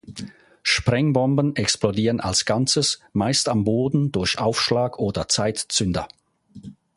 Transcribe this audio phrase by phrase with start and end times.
[0.63, 6.07] Sprengbomben explodieren „als Ganzes“ meist am Boden durch Aufschlag- oder Zeitzünder.